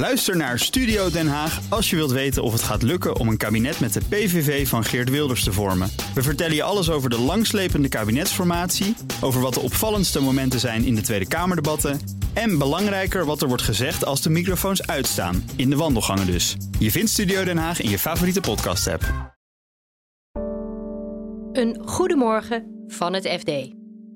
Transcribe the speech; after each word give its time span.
Luister 0.00 0.36
naar 0.36 0.58
Studio 0.58 1.10
Den 1.10 1.28
Haag 1.28 1.60
als 1.68 1.90
je 1.90 1.96
wilt 1.96 2.10
weten 2.10 2.42
of 2.42 2.52
het 2.52 2.62
gaat 2.62 2.82
lukken 2.82 3.16
om 3.16 3.28
een 3.28 3.36
kabinet 3.36 3.80
met 3.80 3.92
de 3.92 4.00
PVV 4.08 4.68
van 4.68 4.84
Geert 4.84 5.10
Wilders 5.10 5.44
te 5.44 5.52
vormen. 5.52 5.90
We 6.14 6.22
vertellen 6.22 6.54
je 6.54 6.62
alles 6.62 6.90
over 6.90 7.10
de 7.10 7.18
langslepende 7.18 7.88
kabinetsformatie, 7.88 8.96
over 9.20 9.40
wat 9.40 9.54
de 9.54 9.60
opvallendste 9.60 10.20
momenten 10.20 10.60
zijn 10.60 10.84
in 10.84 10.94
de 10.94 11.00
Tweede 11.00 11.28
Kamerdebatten 11.28 12.00
en 12.32 12.58
belangrijker 12.58 13.24
wat 13.24 13.42
er 13.42 13.48
wordt 13.48 13.62
gezegd 13.62 14.04
als 14.04 14.22
de 14.22 14.30
microfoons 14.30 14.86
uitstaan, 14.86 15.50
in 15.56 15.70
de 15.70 15.76
wandelgangen 15.76 16.26
dus. 16.26 16.56
Je 16.78 16.90
vindt 16.90 17.10
Studio 17.10 17.44
Den 17.44 17.58
Haag 17.58 17.80
in 17.80 17.90
je 17.90 17.98
favoriete 17.98 18.40
podcast-app. 18.40 19.34
Een 21.52 21.82
goedemorgen 21.84 22.84
van 22.86 23.12
het 23.12 23.28
FD. 23.28 23.50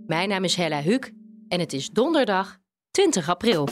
Mijn 0.07 0.29
naam 0.29 0.45
is 0.45 0.55
Hella 0.55 0.83
Huuk 0.83 1.13
en 1.49 1.61
het 1.61 1.73
is 1.73 1.91
donderdag 1.91 2.59
20 2.91 3.29
april. 3.29 3.69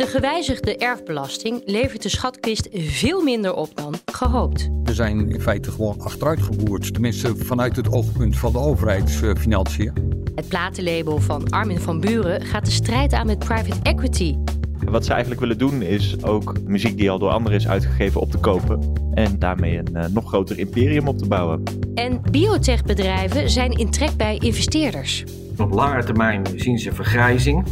De 0.00 0.06
gewijzigde 0.06 0.76
erfbelasting 0.76 1.62
levert 1.64 2.02
de 2.02 2.08
schatkist 2.08 2.68
veel 2.72 3.22
minder 3.22 3.54
op 3.54 3.68
dan 3.74 3.94
gehoopt. 4.12 4.68
We 4.82 4.94
zijn 4.94 5.30
in 5.30 5.40
feite 5.40 5.70
gewoon 5.70 6.00
achteruitgeboerd, 6.00 6.92
tenminste 6.92 7.36
vanuit 7.36 7.76
het 7.76 7.92
oogpunt 7.92 8.38
van 8.38 8.52
de 8.52 8.58
overheidsfinanciën. 8.58 9.92
Het 10.34 10.48
platenlabel 10.48 11.18
van 11.18 11.50
Armin 11.50 11.80
van 11.80 12.00
Buren 12.00 12.42
gaat 12.42 12.64
de 12.64 12.70
strijd 12.70 13.12
aan 13.12 13.26
met 13.26 13.38
private 13.38 13.80
equity. 13.82 14.36
Wat 14.84 15.04
ze 15.04 15.10
eigenlijk 15.10 15.40
willen 15.40 15.58
doen 15.58 15.82
is 15.82 16.24
ook 16.24 16.60
muziek 16.60 16.96
die 16.96 17.10
al 17.10 17.18
door 17.18 17.30
anderen 17.30 17.58
is 17.58 17.68
uitgegeven 17.68 18.20
op 18.20 18.30
te 18.30 18.38
kopen. 18.38 18.92
En 19.14 19.38
daarmee 19.38 19.78
een 19.78 19.92
uh, 19.92 20.04
nog 20.06 20.28
groter 20.28 20.58
imperium 20.58 21.08
op 21.08 21.18
te 21.18 21.28
bouwen. 21.28 21.62
En 21.94 22.22
biotechbedrijven 22.30 23.50
zijn 23.50 23.72
in 23.72 23.90
trek 23.90 24.16
bij 24.16 24.36
investeerders. 24.38 25.24
Op 25.58 25.72
lange 25.72 26.04
termijn 26.04 26.46
zien 26.56 26.78
ze 26.78 26.92
vergrijzing. 26.92 27.64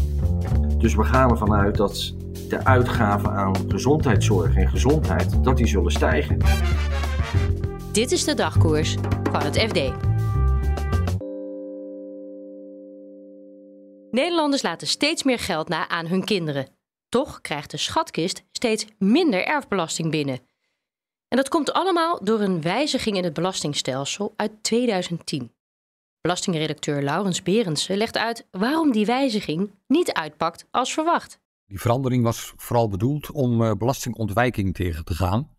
Dus 0.78 0.94
we 0.94 1.04
gaan 1.04 1.30
ervan 1.30 1.52
uit 1.52 1.76
dat 1.76 2.14
de 2.48 2.64
uitgaven 2.64 3.30
aan 3.30 3.70
gezondheidszorg 3.70 4.56
en 4.56 4.68
gezondheid 4.68 5.44
dat 5.44 5.56
die 5.56 5.66
zullen 5.66 5.92
stijgen. 5.92 6.38
Dit 7.92 8.12
is 8.12 8.24
de 8.24 8.34
dagkoers 8.34 8.96
van 9.30 9.42
het 9.42 9.58
FD. 9.58 10.06
Nederlanders 14.10 14.62
laten 14.62 14.86
steeds 14.86 15.22
meer 15.22 15.38
geld 15.38 15.68
na 15.68 15.88
aan 15.88 16.06
hun 16.06 16.24
kinderen. 16.24 16.66
Toch 17.08 17.40
krijgt 17.40 17.70
de 17.70 17.76
schatkist 17.76 18.44
steeds 18.52 18.86
minder 18.98 19.44
erfbelasting 19.44 20.10
binnen. 20.10 20.40
En 21.28 21.36
dat 21.36 21.48
komt 21.48 21.72
allemaal 21.72 22.24
door 22.24 22.40
een 22.40 22.62
wijziging 22.62 23.16
in 23.16 23.24
het 23.24 23.32
belastingstelsel 23.32 24.32
uit 24.36 24.62
2010. 24.62 25.52
Belastingredacteur 26.20 27.02
Laurens 27.02 27.42
Berendsen 27.42 27.96
legt 27.96 28.16
uit 28.16 28.46
waarom 28.50 28.92
die 28.92 29.06
wijziging 29.06 29.70
niet 29.86 30.12
uitpakt 30.12 30.66
als 30.70 30.92
verwacht. 30.92 31.40
Die 31.66 31.80
verandering 31.80 32.22
was 32.22 32.52
vooral 32.56 32.88
bedoeld 32.88 33.30
om 33.30 33.62
uh, 33.62 33.72
belastingontwijking 33.72 34.74
tegen 34.74 35.04
te 35.04 35.14
gaan. 35.14 35.56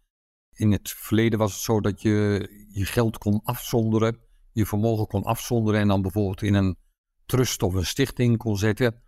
In 0.54 0.72
het 0.72 0.90
verleden 0.98 1.40
was 1.40 1.54
het 1.54 1.62
zo 1.62 1.82
dat 1.82 2.02
je 2.02 2.48
je 2.72 2.86
geld 2.86 3.18
kon 3.18 3.42
afzonderen, 3.44 4.18
je 4.52 4.66
vermogen 4.66 5.08
kon 5.08 5.24
afzonderen 5.24 5.80
en 5.80 5.88
dan 5.88 6.02
bijvoorbeeld 6.02 6.42
in 6.42 6.54
een 6.54 6.78
trust 7.26 7.64
of 7.64 7.74
een 7.74 7.86
stichting 7.86 8.38
kon 8.38 8.58
zetten. 8.58 9.02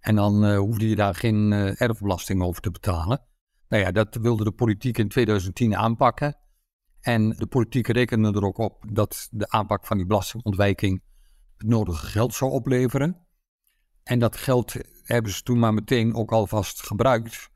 En 0.00 0.14
dan 0.14 0.44
uh, 0.44 0.58
hoefde 0.58 0.88
je 0.88 0.96
daar 0.96 1.14
geen 1.14 1.52
uh, 1.52 1.80
erfbelasting 1.80 2.42
over 2.42 2.62
te 2.62 2.70
betalen. 2.70 3.20
Nou 3.68 3.82
ja, 3.82 3.90
dat 3.90 4.14
wilde 4.14 4.44
de 4.44 4.52
politiek 4.52 4.98
in 4.98 5.08
2010 5.08 5.76
aanpakken. 5.76 6.36
En 7.06 7.30
de 7.30 7.46
politiek 7.46 7.86
rekende 7.86 8.32
er 8.32 8.44
ook 8.44 8.58
op 8.58 8.84
dat 8.92 9.28
de 9.30 9.48
aanpak 9.48 9.86
van 9.86 9.96
die 9.96 10.06
belastingontwijking 10.06 11.02
het 11.56 11.66
nodige 11.66 12.06
geld 12.06 12.34
zou 12.34 12.50
opleveren. 12.50 13.26
En 14.02 14.18
dat 14.18 14.36
geld 14.36 14.74
hebben 15.02 15.32
ze 15.32 15.42
toen 15.42 15.58
maar 15.58 15.74
meteen 15.74 16.14
ook 16.14 16.32
alvast 16.32 16.82
gebruikt 16.82 17.48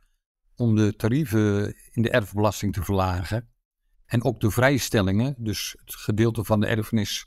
om 0.56 0.76
de 0.76 0.96
tarieven 0.96 1.74
in 1.90 2.02
de 2.02 2.10
erfbelasting 2.10 2.72
te 2.72 2.82
verlagen. 2.82 3.48
En 4.06 4.24
ook 4.24 4.40
de 4.40 4.50
vrijstellingen, 4.50 5.34
dus 5.38 5.76
het 5.84 5.94
gedeelte 5.94 6.44
van 6.44 6.60
de 6.60 6.66
erfenis 6.66 7.26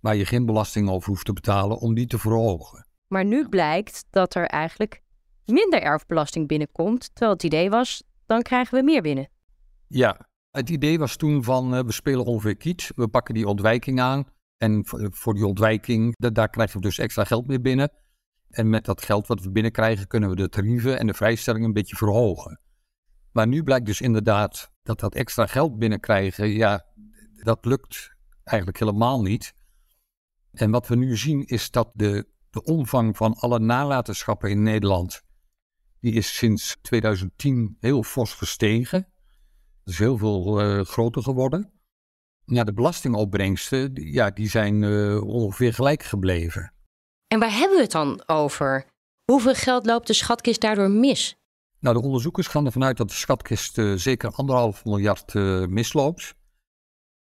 waar 0.00 0.16
je 0.16 0.26
geen 0.26 0.46
belasting 0.46 0.88
over 0.88 1.08
hoeft 1.08 1.24
te 1.24 1.32
betalen, 1.32 1.78
om 1.78 1.94
die 1.94 2.06
te 2.06 2.18
verhogen. 2.18 2.86
Maar 3.06 3.24
nu 3.24 3.48
blijkt 3.48 4.04
dat 4.10 4.34
er 4.34 4.46
eigenlijk 4.46 5.02
minder 5.44 5.82
erfbelasting 5.82 6.48
binnenkomt, 6.48 7.10
terwijl 7.12 7.32
het 7.32 7.42
idee 7.42 7.70
was, 7.70 8.02
dan 8.26 8.42
krijgen 8.42 8.78
we 8.78 8.84
meer 8.84 9.02
binnen. 9.02 9.28
Ja, 9.88 10.32
het 10.54 10.70
idee 10.70 10.98
was 10.98 11.16
toen 11.16 11.44
van 11.44 11.74
uh, 11.74 11.80
we 11.80 11.92
spelen 11.92 12.24
ongeveer 12.24 12.56
kiet, 12.56 12.92
we 12.96 13.08
pakken 13.08 13.34
die 13.34 13.48
ontwijking 13.48 14.00
aan. 14.00 14.24
En 14.56 14.82
voor 15.12 15.34
die 15.34 15.46
ontwijking, 15.46 16.14
daar 16.16 16.48
krijgen 16.48 16.76
we 16.76 16.82
dus 16.82 16.98
extra 16.98 17.24
geld 17.24 17.46
mee 17.46 17.60
binnen. 17.60 17.90
En 18.50 18.70
met 18.70 18.84
dat 18.84 19.02
geld 19.02 19.26
wat 19.26 19.42
we 19.42 19.50
binnenkrijgen, 19.50 20.06
kunnen 20.06 20.28
we 20.28 20.36
de 20.36 20.48
tarieven 20.48 20.98
en 20.98 21.06
de 21.06 21.14
vrijstellingen 21.14 21.66
een 21.66 21.72
beetje 21.72 21.96
verhogen. 21.96 22.60
Maar 23.32 23.46
nu 23.46 23.62
blijkt 23.62 23.86
dus 23.86 24.00
inderdaad 24.00 24.72
dat 24.82 25.00
dat 25.00 25.14
extra 25.14 25.46
geld 25.46 25.78
binnenkrijgen, 25.78 26.48
ja, 26.48 26.86
dat 27.34 27.64
lukt 27.64 28.16
eigenlijk 28.44 28.78
helemaal 28.78 29.22
niet. 29.22 29.54
En 30.52 30.70
wat 30.70 30.86
we 30.86 30.96
nu 30.96 31.16
zien 31.16 31.44
is 31.44 31.70
dat 31.70 31.90
de, 31.94 32.28
de 32.50 32.62
omvang 32.62 33.16
van 33.16 33.34
alle 33.34 33.58
nalatenschappen 33.58 34.50
in 34.50 34.62
Nederland, 34.62 35.22
die 36.00 36.12
is 36.12 36.36
sinds 36.36 36.76
2010 36.82 37.76
heel 37.80 38.02
fors 38.02 38.32
gestegen. 38.32 39.08
Dat 39.84 39.92
is 39.92 39.98
heel 39.98 40.18
veel 40.18 40.60
uh, 40.60 40.84
groter 40.84 41.22
geworden. 41.22 41.72
Ja, 42.44 42.64
de 42.64 42.72
belastingopbrengsten, 42.72 43.90
ja, 43.94 44.30
die 44.30 44.48
zijn 44.48 44.82
uh, 44.82 45.22
ongeveer 45.22 45.74
gelijk 45.74 46.02
gebleven. 46.02 46.72
En 47.26 47.38
waar 47.38 47.52
hebben 47.52 47.76
we 47.76 47.82
het 47.82 47.92
dan 47.92 48.22
over? 48.26 48.86
Hoeveel 49.24 49.54
geld 49.54 49.86
loopt 49.86 50.06
de 50.06 50.12
schatkist 50.12 50.60
daardoor 50.60 50.90
mis? 50.90 51.36
Nou, 51.78 51.96
de 51.96 52.02
onderzoekers 52.02 52.46
gaan 52.46 52.66
ervan 52.66 52.84
uit 52.84 52.96
dat 52.96 53.08
de 53.08 53.14
schatkist 53.14 53.78
uh, 53.78 53.94
zeker 53.96 54.30
anderhalf 54.30 54.84
miljard 54.84 55.34
uh, 55.34 55.66
misloopt. 55.66 56.34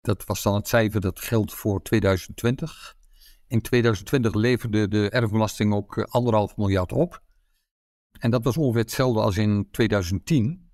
Dat 0.01 0.25
was 0.25 0.43
dan 0.43 0.55
het 0.55 0.67
cijfer 0.67 1.01
dat 1.01 1.19
geldt 1.19 1.53
voor 1.53 1.81
2020. 1.81 2.95
In 3.47 3.61
2020 3.61 4.33
leverde 4.33 4.87
de 4.87 5.09
erfbelasting 5.09 5.73
ook 5.73 5.97
anderhalf 6.09 6.57
miljard 6.57 6.91
op. 6.91 7.21
En 8.19 8.31
dat 8.31 8.43
was 8.43 8.57
ongeveer 8.57 8.81
hetzelfde 8.81 9.21
als 9.21 9.37
in 9.37 9.67
2010. 9.71 10.71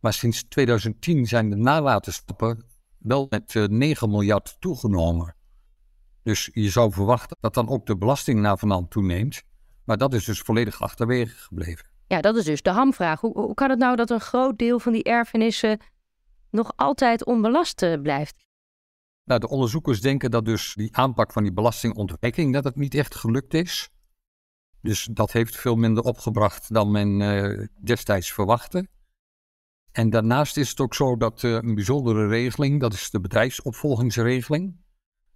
Maar 0.00 0.12
sinds 0.12 0.42
2010 0.42 1.26
zijn 1.26 1.50
de 1.50 1.56
nalatenstappen 1.56 2.64
wel 2.98 3.26
met 3.28 3.54
9 3.70 4.10
miljard 4.10 4.56
toegenomen. 4.60 5.34
Dus 6.22 6.50
je 6.52 6.70
zou 6.70 6.92
verwachten 6.92 7.36
dat 7.40 7.54
dan 7.54 7.68
ook 7.68 7.86
de 7.86 7.96
belasting 7.96 8.40
naar 8.40 8.58
van 8.58 8.88
toeneemt. 8.88 9.42
Maar 9.84 9.96
dat 9.96 10.14
is 10.14 10.24
dus 10.24 10.40
volledig 10.40 10.82
achterwege 10.82 11.36
gebleven. 11.36 11.88
Ja, 12.06 12.20
dat 12.20 12.36
is 12.36 12.44
dus 12.44 12.62
de 12.62 12.70
hamvraag. 12.70 13.20
Hoe, 13.20 13.32
hoe 13.32 13.54
kan 13.54 13.70
het 13.70 13.78
nou 13.78 13.96
dat 13.96 14.10
een 14.10 14.20
groot 14.20 14.58
deel 14.58 14.78
van 14.78 14.92
die 14.92 15.02
erfenissen 15.02 15.80
nog 16.50 16.72
altijd 16.76 17.24
onbelast 17.24 17.82
eh, 17.82 18.00
blijft? 18.00 18.46
Nou, 19.24 19.40
de 19.40 19.48
onderzoekers 19.48 20.00
denken 20.00 20.30
dat 20.30 20.44
dus 20.44 20.74
die 20.74 20.96
aanpak 20.96 21.32
van 21.32 21.42
die 21.42 21.52
belastingontwijking, 21.52 22.52
dat 22.52 22.64
het 22.64 22.76
niet 22.76 22.94
echt 22.94 23.14
gelukt 23.14 23.54
is. 23.54 23.90
Dus 24.82 25.08
dat 25.12 25.32
heeft 25.32 25.56
veel 25.56 25.76
minder 25.76 26.02
opgebracht 26.04 26.74
dan 26.74 26.90
men 26.90 27.20
uh, 27.20 27.66
destijds 27.80 28.32
verwachtte. 28.32 28.86
En 29.92 30.10
daarnaast 30.10 30.56
is 30.56 30.68
het 30.68 30.80
ook 30.80 30.94
zo 30.94 31.16
dat 31.16 31.42
uh, 31.42 31.52
een 31.52 31.74
bijzondere 31.74 32.26
regeling, 32.26 32.80
dat 32.80 32.92
is 32.92 33.10
de 33.10 33.20
bedrijfsopvolgingsregeling. 33.20 34.76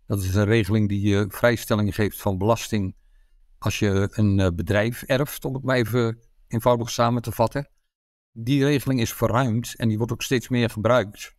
Dat 0.06 0.22
is 0.22 0.34
een 0.34 0.44
regeling 0.44 0.88
die 0.88 1.08
je 1.08 1.26
vrijstelling 1.28 1.94
geeft 1.94 2.20
van 2.20 2.38
belasting 2.38 2.94
als 3.58 3.78
je 3.78 4.08
een 4.12 4.40
eh, 4.40 4.48
bedrijf 4.54 5.02
erft, 5.02 5.44
om 5.44 5.54
het 5.54 5.62
maar 5.62 5.76
even 5.76 6.18
eenvoudig 6.48 6.90
samen 6.90 7.22
te 7.22 7.32
vatten. 7.32 7.68
Die 8.32 8.64
regeling 8.64 9.00
is 9.00 9.12
verruimd 9.12 9.74
en 9.76 9.88
die 9.88 9.96
wordt 9.96 10.12
ook 10.12 10.22
steeds 10.22 10.48
meer 10.48 10.70
gebruikt. 10.70 11.34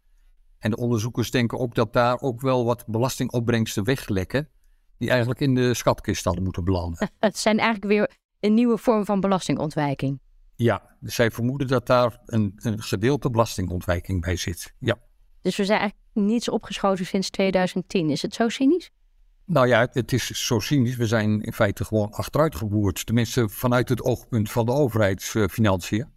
En 0.58 0.70
de 0.70 0.78
onderzoekers 0.78 1.32
denken 1.32 1.60
ook 1.60 1.76
dat 1.76 1.94
daar 1.94 2.20
ook 2.20 2.42
wel 2.42 2.66
wat 2.66 2.84
belastingopbrengsten 2.88 3.84
weglekken, 3.84 4.50
die 4.98 5.10
eigenlijk 5.10 5.40
in 5.40 5.56
de 5.56 5.74
schatkist 5.74 6.24
hadden 6.24 6.44
moeten 6.44 6.64
belanden. 6.64 7.10
Het 7.20 7.38
zijn 7.38 7.60
eigenlijk 7.60 7.92
weer 7.92 8.18
een 8.40 8.54
nieuwe 8.54 8.78
vorm 8.78 9.06
van 9.06 9.20
belastingontwijking. 9.20 10.20
Ja, 10.56 10.96
dus 11.00 11.16
zij 11.16 11.32
vermoeden 11.32 11.68
dat 11.68 11.88
daar 11.88 12.20
een, 12.26 12.54
een 12.56 12.82
gedeelte 12.82 13.30
belastingontwijking 13.30 14.22
bij 14.22 14.36
zit. 14.36 14.74
Ja. 14.80 14.98
Dus 15.42 15.56
we 15.56 15.66
zijn 15.66 15.80
eigenlijk 15.80 16.10
niets 16.14 16.50
opgeschoten 16.50 17.06
sinds 17.06 17.30
2010. 17.30 18.10
Is 18.10 18.22
het 18.22 18.34
zo 18.34 18.50
cynisch? 18.50 18.92
Nou 19.46 19.68
ja, 19.68 19.88
het 19.92 20.14
is 20.14 20.28
zo 20.48 20.60
cynisch. 20.60 20.96
We 20.96 21.08
zijn 21.08 21.42
in 21.42 21.54
feite 21.54 21.86
gewoon 21.86 22.12
achteruitgeboerd. 22.12 23.06
Tenminste, 23.06 23.50
vanuit 23.50 23.90
het 23.90 24.02
oogpunt 24.02 24.52
van 24.52 24.66
de 24.66 24.72
overheidsfinanciën. 24.72 26.14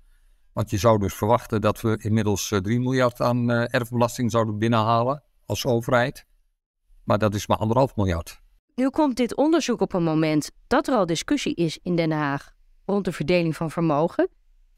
Want 0.52 0.70
je 0.70 0.78
zou 0.78 0.98
dus 0.98 1.14
verwachten 1.14 1.60
dat 1.60 1.80
we 1.80 1.98
inmiddels 2.02 2.48
3 2.48 2.62
eh, 2.62 2.78
miljard 2.78 3.20
aan 3.20 3.50
eh, 3.50 3.74
erfbelasting 3.74 4.30
zouden 4.30 4.58
binnenhalen 4.58 5.22
als 5.46 5.66
overheid. 5.66 6.26
Maar 7.04 7.18
dat 7.18 7.34
is 7.34 7.46
maar 7.46 7.58
anderhalf 7.58 7.96
miljard. 7.96 8.40
Nu 8.74 8.90
komt 8.90 9.16
dit 9.16 9.36
onderzoek 9.36 9.80
op 9.80 9.92
een 9.92 10.02
moment 10.02 10.50
dat 10.66 10.86
er 10.88 10.94
al 10.94 11.06
discussie 11.06 11.54
is 11.54 11.78
in 11.82 11.96
Den 11.96 12.10
Haag 12.10 12.56
rond 12.88 13.04
de 13.04 13.12
verdeling 13.12 13.56
van 13.56 13.70
vermogen. 13.70 14.28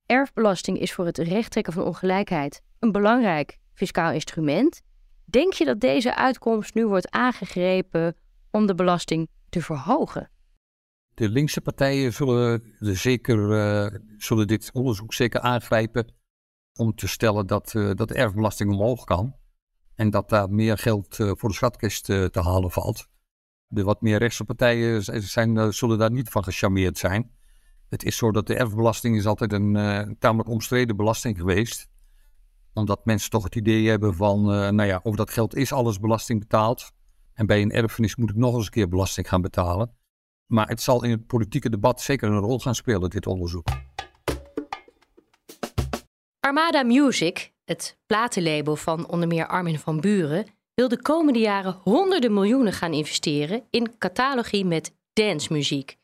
Erfbelasting 0.06 0.78
is 0.78 0.92
voor 0.92 1.06
het 1.06 1.18
rechttrekken 1.18 1.72
van 1.72 1.82
ongelijkheid 1.82 2.62
een 2.78 2.92
belangrijk 2.92 3.58
fiscaal 3.74 4.12
instrument. 4.12 4.82
Denk 5.24 5.52
je 5.52 5.64
dat 5.64 5.80
deze 5.80 6.16
uitkomst 6.16 6.74
nu 6.74 6.86
wordt 6.86 7.10
aangegrepen 7.10 8.16
om 8.50 8.66
de 8.66 8.74
belasting 8.74 9.28
te 9.48 9.62
verhogen? 9.62 10.30
De 11.14 11.28
linkse 11.28 11.60
partijen 11.60 12.12
zullen, 12.12 12.74
zeker, 12.78 13.38
uh, 13.38 13.98
zullen 14.18 14.46
dit 14.46 14.70
onderzoek 14.72 15.14
zeker 15.14 15.40
aangrijpen 15.40 16.14
om 16.78 16.94
te 16.94 17.08
stellen 17.08 17.46
dat, 17.46 17.74
uh, 17.74 17.90
dat 17.94 18.08
de 18.08 18.14
erfbelasting 18.14 18.70
omhoog 18.70 19.04
kan. 19.04 19.34
En 19.94 20.10
dat 20.10 20.28
daar 20.28 20.50
meer 20.50 20.78
geld 20.78 21.18
uh, 21.18 21.32
voor 21.34 21.48
de 21.48 21.54
schatkist 21.54 22.04
te 22.04 22.40
halen 22.42 22.70
valt. 22.70 23.06
De 23.66 23.82
wat 23.82 24.00
meer 24.00 24.18
rechtse 24.18 24.44
partijen 24.44 25.02
zijn, 25.22 25.72
zullen 25.72 25.98
daar 25.98 26.10
niet 26.10 26.28
van 26.28 26.44
gecharmeerd 26.44 26.98
zijn. 26.98 27.30
Het 27.90 28.04
is 28.04 28.16
zo 28.16 28.30
dat 28.30 28.46
de 28.46 28.54
erfbelasting 28.54 29.16
is 29.16 29.26
altijd 29.26 29.52
een 29.52 30.16
tamelijk 30.18 30.48
omstreden 30.48 30.96
belasting 30.96 31.38
geweest 31.38 31.88
omdat 32.74 33.04
mensen 33.04 33.30
toch 33.30 33.44
het 33.44 33.54
idee 33.54 33.88
hebben 33.88 34.14
van, 34.14 34.44
nou 34.44 34.84
ja, 34.84 35.00
over 35.02 35.18
dat 35.18 35.30
geld 35.30 35.54
is 35.54 35.72
alles 35.72 35.98
belasting 35.98 36.40
betaald. 36.40 36.92
En 37.34 37.46
bij 37.46 37.62
een 37.62 37.70
erfenis 37.70 38.16
moet 38.16 38.30
ik 38.30 38.36
nog 38.36 38.54
eens 38.54 38.64
een 38.64 38.70
keer 38.70 38.88
belasting 38.88 39.28
gaan 39.28 39.40
betalen. 39.40 39.96
Maar 40.46 40.68
het 40.68 40.80
zal 40.80 41.04
in 41.04 41.10
het 41.10 41.26
politieke 41.26 41.70
debat 41.70 42.00
zeker 42.00 42.30
een 42.30 42.38
rol 42.38 42.58
gaan 42.58 42.74
spelen, 42.74 43.10
dit 43.10 43.26
onderzoek. 43.26 43.68
Armada 46.40 46.82
Music, 46.82 47.52
het 47.64 47.98
platenlabel 48.06 48.76
van 48.76 49.08
onder 49.08 49.28
meer 49.28 49.46
Armin 49.46 49.78
van 49.78 50.00
Buren, 50.00 50.46
wil 50.74 50.88
de 50.88 51.02
komende 51.02 51.38
jaren 51.38 51.78
honderden 51.82 52.34
miljoenen 52.34 52.72
gaan 52.72 52.92
investeren 52.92 53.62
in 53.70 53.98
catalogie 53.98 54.64
met 54.64 54.94
dancemuziek. 55.12 55.99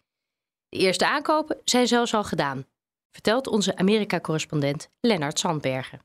De 0.77 0.83
eerste 0.83 1.07
aankopen 1.07 1.61
zijn 1.65 1.87
zelfs 1.87 2.15
al 2.15 2.25
gedaan, 2.25 2.65
vertelt 3.11 3.47
onze 3.47 3.77
Amerika-correspondent 3.77 4.91
Lennart 5.01 5.39
Sandbergen. 5.39 6.01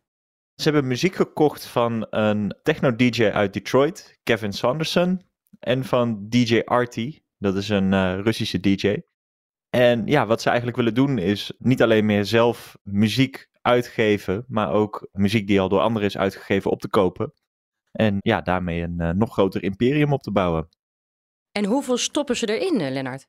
Ze 0.56 0.64
hebben 0.64 0.88
muziek 0.88 1.16
gekocht 1.16 1.66
van 1.66 2.08
een 2.10 2.56
techno-DJ 2.64 3.24
uit 3.24 3.54
Detroit, 3.54 4.20
Kevin 4.24 4.54
Sanderson, 4.54 5.22
en 5.60 5.84
van 5.84 6.30
DJ 6.30 6.60
Arty, 6.66 7.22
dat 7.38 7.56
is 7.56 7.70
een 7.70 7.92
uh, 7.92 8.20
Russische 8.20 8.60
DJ. 8.60 9.02
En 9.70 10.06
ja, 10.06 10.26
wat 10.26 10.42
ze 10.42 10.48
eigenlijk 10.48 10.78
willen 10.78 10.94
doen 10.94 11.18
is 11.18 11.54
niet 11.58 11.82
alleen 11.82 12.06
meer 12.06 12.26
zelf 12.26 12.78
muziek 12.84 13.50
uitgeven, 13.62 14.46
maar 14.48 14.72
ook 14.72 15.10
muziek 15.12 15.48
die 15.48 15.62
al 15.62 15.70
door 15.70 15.82
anderen 15.82 16.08
is 16.08 16.18
uitgegeven 16.18 16.72
op 16.72 16.82
te 16.82 16.90
kopen. 16.90 17.34
En 17.92 18.18
ja, 18.20 18.42
daarmee 18.42 18.82
een 18.82 19.02
uh, 19.02 19.10
nog 19.10 19.34
groter 19.34 19.64
imperium 19.64 20.14
op 20.14 20.22
te 20.22 20.32
bouwen. 20.32 20.70
En 21.52 21.66
hoeveel 21.66 21.98
stoppen 21.98 22.38
ze 22.38 22.60
erin, 22.60 22.82
uh, 22.82 22.90
Lennart? 22.90 23.28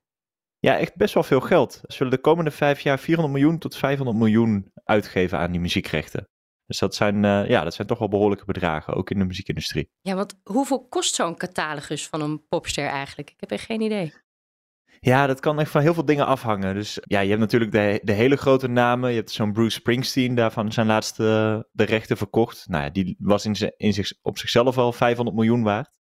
Ja, 0.67 0.79
echt 0.79 0.97
best 0.97 1.15
wel 1.15 1.23
veel 1.23 1.41
geld. 1.41 1.73
Ze 1.73 1.97
zullen 1.97 2.13
de 2.13 2.21
komende 2.21 2.51
vijf 2.51 2.81
jaar 2.81 2.99
400 2.99 3.35
miljoen 3.35 3.59
tot 3.59 3.77
500 3.77 4.19
miljoen 4.19 4.73
uitgeven 4.85 5.39
aan 5.39 5.51
die 5.51 5.61
muziekrechten. 5.61 6.29
Dus 6.67 6.79
dat 6.79 6.95
zijn, 6.95 7.25
uh, 7.25 7.49
ja, 7.49 7.65
dat 7.65 7.75
zijn 7.75 7.87
toch 7.87 7.99
wel 7.99 8.09
behoorlijke 8.09 8.45
bedragen, 8.45 8.95
ook 8.95 9.11
in 9.11 9.19
de 9.19 9.25
muziekindustrie. 9.25 9.91
Ja, 10.01 10.15
want 10.15 10.41
hoeveel 10.43 10.87
kost 10.89 11.15
zo'n 11.15 11.37
catalogus 11.37 12.09
van 12.09 12.21
een 12.21 12.47
popster 12.49 12.87
eigenlijk? 12.87 13.31
Ik 13.31 13.41
heb 13.41 13.51
echt 13.51 13.65
geen 13.65 13.81
idee. 13.81 14.13
Ja, 15.01 15.27
dat 15.27 15.41
kan 15.41 15.61
echt 15.61 15.71
van 15.71 15.81
heel 15.81 15.95
veel 15.95 16.05
dingen 16.05 16.27
afhangen. 16.27 16.75
Dus 16.75 16.99
ja, 17.03 17.21
je 17.21 17.29
hebt 17.29 17.41
natuurlijk 17.41 17.73
de, 17.73 18.01
de 18.03 18.13
hele 18.13 18.37
grote 18.37 18.69
namen. 18.69 19.11
Je 19.11 19.17
hebt 19.17 19.31
zo'n 19.31 19.53
Bruce 19.53 19.77
Springsteen, 19.77 20.35
daarvan 20.35 20.73
zijn 20.73 20.87
laatste 20.87 21.69
de 21.73 21.85
rechten 21.85 22.17
verkocht. 22.17 22.65
Nou 22.69 22.85
ja, 22.85 22.91
die 22.91 23.17
was 23.19 23.45
in, 23.45 23.73
in 23.77 23.93
zich, 23.93 24.13
op 24.21 24.39
zichzelf 24.39 24.79
al 24.79 24.93
500 24.93 25.37
miljoen 25.37 25.63
waard. 25.63 26.01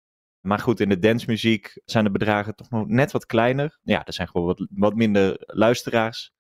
Maar 0.46 0.58
goed, 0.58 0.81
in 0.81 0.88
de 0.88 0.99
dancemuziek 0.99 1.81
zijn 1.85 2.05
de 2.05 2.11
bedragen 2.11 2.55
toch 2.55 2.70
nog 2.70 2.87
net 2.87 3.12
wat 3.12 3.26
kleiner. 3.26 3.79
Ja, 3.82 4.05
er 4.05 4.12
zijn 4.12 4.29
gewoon 4.29 4.46
wat, 4.46 4.67
wat 4.70 4.94
minder 4.94 5.37
luisteraars. 5.38 6.32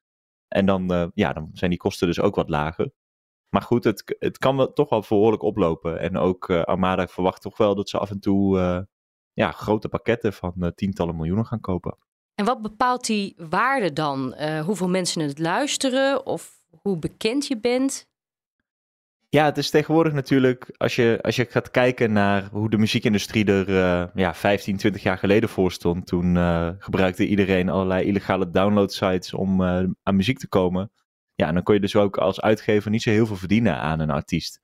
En 0.48 0.66
dan, 0.66 0.92
uh, 0.92 1.06
ja, 1.14 1.32
dan 1.32 1.50
zijn 1.52 1.70
die 1.70 1.78
kosten 1.78 2.06
dus 2.06 2.20
ook 2.20 2.34
wat 2.34 2.48
lager. 2.48 2.92
Maar 3.48 3.62
goed, 3.62 3.84
het, 3.84 4.16
het 4.18 4.38
kan 4.38 4.56
wel, 4.56 4.72
toch 4.72 4.88
wel 4.88 5.04
behoorlijk 5.08 5.42
oplopen. 5.42 6.00
En 6.00 6.16
ook 6.16 6.48
uh, 6.48 6.62
Armada 6.62 7.06
verwacht 7.06 7.42
toch 7.42 7.56
wel 7.56 7.74
dat 7.74 7.88
ze 7.88 7.98
af 7.98 8.10
en 8.10 8.20
toe 8.20 8.58
uh, 8.58 8.80
ja, 9.32 9.50
grote 9.50 9.88
pakketten 9.88 10.32
van 10.32 10.72
tientallen 10.74 11.16
miljoenen 11.16 11.46
gaan 11.46 11.60
kopen. 11.60 11.98
En 12.34 12.44
wat 12.44 12.62
bepaalt 12.62 13.06
die 13.06 13.34
waarde 13.36 13.92
dan? 13.92 14.34
hoeveel 14.64 14.88
mensen 14.88 15.22
het 15.22 15.38
luisteren 15.38 16.26
of 16.26 16.56
hoe 16.82 16.98
bekend 16.98 17.46
je 17.46 17.60
bent? 17.60 18.08
Ja, 19.34 19.44
het 19.44 19.58
is 19.58 19.70
tegenwoordig 19.70 20.12
natuurlijk, 20.12 20.74
als 20.76 20.96
je, 20.96 21.18
als 21.22 21.36
je 21.36 21.44
gaat 21.44 21.70
kijken 21.70 22.12
naar 22.12 22.48
hoe 22.50 22.70
de 22.70 22.78
muziekindustrie 22.78 23.44
er 23.44 24.10
ja, 24.14 24.34
15, 24.34 24.76
20 24.76 25.02
jaar 25.02 25.18
geleden 25.18 25.48
voor 25.48 25.72
stond. 25.72 26.06
Toen 26.06 26.36
gebruikte 26.78 27.26
iedereen 27.26 27.68
allerlei 27.68 28.06
illegale 28.06 28.50
downloadsites 28.50 29.32
om 29.32 29.62
aan 30.02 30.16
muziek 30.16 30.38
te 30.38 30.48
komen. 30.48 30.92
Ja, 31.34 31.52
dan 31.52 31.62
kon 31.62 31.74
je 31.74 31.80
dus 31.80 31.96
ook 31.96 32.16
als 32.16 32.40
uitgever 32.40 32.90
niet 32.90 33.02
zo 33.02 33.10
heel 33.10 33.26
veel 33.26 33.36
verdienen 33.36 33.76
aan 33.76 34.00
een 34.00 34.10
artiest. 34.10 34.60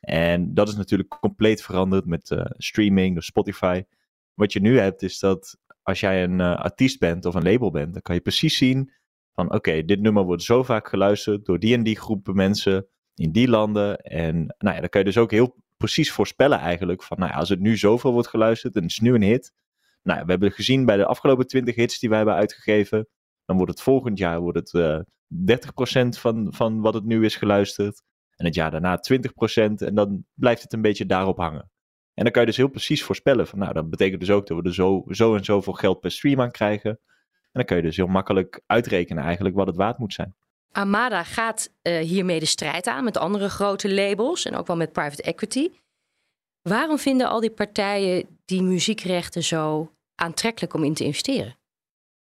En 0.00 0.54
dat 0.54 0.68
is 0.68 0.76
natuurlijk 0.76 1.16
compleet 1.20 1.62
veranderd 1.62 2.06
met 2.06 2.44
streaming, 2.56 3.14
dus 3.14 3.26
Spotify. 3.26 3.82
Wat 4.34 4.52
je 4.52 4.60
nu 4.60 4.78
hebt 4.78 5.02
is 5.02 5.18
dat 5.18 5.58
als 5.82 6.00
jij 6.00 6.22
een 6.22 6.40
artiest 6.40 6.98
bent 6.98 7.24
of 7.24 7.34
een 7.34 7.50
label 7.50 7.70
bent, 7.70 7.92
dan 7.92 8.02
kan 8.02 8.14
je 8.14 8.20
precies 8.20 8.56
zien 8.56 8.92
van 9.32 9.52
oké, 9.52 9.84
dit 9.84 10.00
nummer 10.00 10.24
wordt 10.24 10.42
zo 10.42 10.62
vaak 10.62 10.88
geluisterd 10.88 11.44
door 11.44 11.58
die 11.58 11.74
en 11.74 11.82
die 11.82 11.98
groepen 11.98 12.34
mensen 12.34 12.88
in 13.14 13.32
die 13.32 13.48
landen. 13.48 13.98
En 13.98 14.54
nou 14.58 14.74
ja, 14.74 14.80
dan 14.80 14.88
kan 14.88 15.00
je 15.00 15.06
dus 15.06 15.18
ook 15.18 15.30
heel 15.30 15.56
precies 15.76 16.12
voorspellen 16.12 16.58
eigenlijk 16.58 17.02
van 17.02 17.18
nou 17.18 17.30
ja, 17.30 17.38
als 17.38 17.48
het 17.48 17.60
nu 17.60 17.76
zoveel 17.76 18.12
wordt 18.12 18.28
geluisterd 18.28 18.74
en 18.74 18.82
het 18.82 18.90
is 18.90 18.98
nu 18.98 19.14
een 19.14 19.22
hit. 19.22 19.52
Nou 20.02 20.24
we 20.24 20.30
hebben 20.30 20.52
gezien 20.52 20.84
bij 20.84 20.96
de 20.96 21.06
afgelopen 21.06 21.46
20 21.46 21.74
hits 21.74 21.98
die 21.98 22.08
wij 22.08 22.18
hebben 22.18 22.36
uitgegeven, 22.36 23.08
dan 23.44 23.56
wordt 23.56 23.72
het 23.72 23.82
volgend 23.82 24.18
jaar 24.18 24.40
wordt 24.40 24.58
het, 24.58 24.72
uh, 24.72 24.98
30% 25.26 26.18
van, 26.18 26.52
van 26.52 26.80
wat 26.80 26.94
het 26.94 27.04
nu 27.04 27.24
is 27.24 27.36
geluisterd. 27.36 28.02
En 28.36 28.44
het 28.44 28.54
jaar 28.54 28.70
daarna 28.70 28.98
20%. 28.98 29.82
En 29.82 29.94
dan 29.94 30.24
blijft 30.34 30.62
het 30.62 30.72
een 30.72 30.82
beetje 30.82 31.06
daarop 31.06 31.36
hangen. 31.36 31.70
En 32.14 32.22
dan 32.22 32.32
kan 32.32 32.42
je 32.42 32.48
dus 32.48 32.56
heel 32.56 32.68
precies 32.68 33.02
voorspellen 33.02 33.46
van, 33.46 33.58
nou, 33.58 33.72
dat 33.72 33.90
betekent 33.90 34.20
dus 34.20 34.30
ook 34.30 34.46
dat 34.46 34.58
we 34.58 34.62
er 34.62 34.74
zo, 34.74 35.04
zo 35.08 35.36
en 35.36 35.44
zoveel 35.44 35.72
geld 35.72 36.00
per 36.00 36.10
stream 36.10 36.40
aan 36.40 36.50
krijgen. 36.50 36.90
En 36.90 37.60
dan 37.60 37.64
kun 37.64 37.76
je 37.76 37.82
dus 37.82 37.96
heel 37.96 38.06
makkelijk 38.06 38.62
uitrekenen 38.66 39.24
eigenlijk 39.24 39.56
wat 39.56 39.66
het 39.66 39.76
waard 39.76 39.98
moet 39.98 40.12
zijn. 40.12 40.34
Armada 40.74 41.22
gaat 41.22 41.72
uh, 41.82 41.98
hiermee 41.98 42.38
de 42.38 42.46
strijd 42.46 42.86
aan 42.86 43.04
met 43.04 43.16
andere 43.16 43.48
grote 43.48 43.94
labels 43.94 44.44
en 44.44 44.56
ook 44.56 44.66
wel 44.66 44.76
met 44.76 44.92
private 44.92 45.22
equity. 45.22 45.70
Waarom 46.62 46.98
vinden 46.98 47.28
al 47.28 47.40
die 47.40 47.50
partijen 47.50 48.38
die 48.44 48.62
muziekrechten 48.62 49.42
zo 49.42 49.92
aantrekkelijk 50.14 50.74
om 50.74 50.84
in 50.84 50.94
te 50.94 51.04
investeren? 51.04 51.56